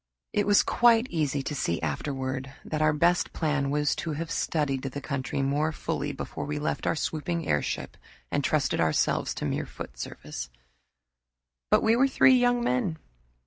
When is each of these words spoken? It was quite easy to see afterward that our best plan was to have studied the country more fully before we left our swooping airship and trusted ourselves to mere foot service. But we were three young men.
It 0.33 0.47
was 0.47 0.63
quite 0.63 1.05
easy 1.11 1.43
to 1.43 1.53
see 1.53 1.79
afterward 1.83 2.51
that 2.65 2.81
our 2.81 2.91
best 2.91 3.33
plan 3.33 3.69
was 3.69 3.95
to 3.97 4.13
have 4.13 4.31
studied 4.31 4.81
the 4.81 4.99
country 4.99 5.43
more 5.43 5.71
fully 5.71 6.11
before 6.11 6.45
we 6.45 6.57
left 6.57 6.87
our 6.87 6.95
swooping 6.95 7.47
airship 7.47 7.97
and 8.31 8.43
trusted 8.43 8.81
ourselves 8.81 9.35
to 9.35 9.45
mere 9.45 9.67
foot 9.67 9.99
service. 9.99 10.49
But 11.69 11.83
we 11.83 11.95
were 11.95 12.07
three 12.07 12.33
young 12.33 12.63
men. 12.63 12.97